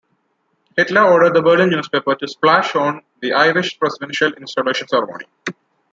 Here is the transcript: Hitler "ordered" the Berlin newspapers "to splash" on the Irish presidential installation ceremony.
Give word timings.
Hitler 0.75 1.03
"ordered" 1.03 1.35
the 1.35 1.43
Berlin 1.43 1.69
newspapers 1.69 2.15
"to 2.21 2.27
splash" 2.27 2.75
on 2.75 3.03
the 3.21 3.33
Irish 3.33 3.77
presidential 3.77 4.33
installation 4.33 4.87
ceremony. 4.87 5.25